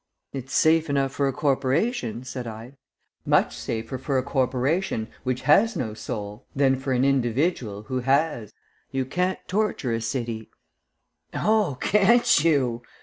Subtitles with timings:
[0.33, 2.73] "It's safe enough for a corporation," said I.
[3.23, 8.51] "Much safer for a corporation which has no soul, than for an individual who has.
[8.89, 10.49] You can't torture a city"
[11.35, 12.81] "Oh, can't you!"